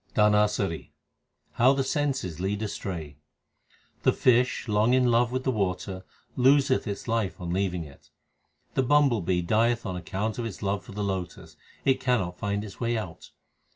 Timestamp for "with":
5.31-5.43